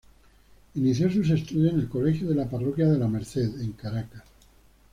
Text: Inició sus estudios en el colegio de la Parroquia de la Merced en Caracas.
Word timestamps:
Inició 0.73 1.11
sus 1.11 1.29
estudios 1.29 1.73
en 1.75 1.81
el 1.81 1.87
colegio 1.87 2.27
de 2.27 2.33
la 2.33 2.49
Parroquia 2.49 2.87
de 2.89 2.97
la 2.97 3.07
Merced 3.07 3.61
en 3.61 3.73
Caracas. 3.73 4.23